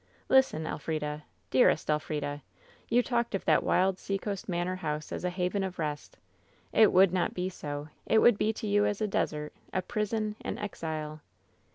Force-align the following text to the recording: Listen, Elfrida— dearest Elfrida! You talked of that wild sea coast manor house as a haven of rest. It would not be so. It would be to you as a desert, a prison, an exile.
Listen, 0.29 0.65
Elfrida— 0.65 1.25
dearest 1.51 1.87
Elfrida! 1.87 2.41
You 2.89 3.03
talked 3.03 3.35
of 3.35 3.45
that 3.45 3.61
wild 3.61 3.99
sea 3.99 4.17
coast 4.17 4.49
manor 4.49 4.77
house 4.77 5.11
as 5.11 5.23
a 5.23 5.29
haven 5.29 5.63
of 5.63 5.77
rest. 5.77 6.17
It 6.73 6.91
would 6.91 7.13
not 7.13 7.35
be 7.35 7.49
so. 7.49 7.89
It 8.07 8.17
would 8.17 8.39
be 8.39 8.51
to 8.51 8.65
you 8.65 8.87
as 8.87 8.99
a 8.99 9.07
desert, 9.07 9.53
a 9.71 9.83
prison, 9.83 10.37
an 10.43 10.57
exile. 10.57 11.21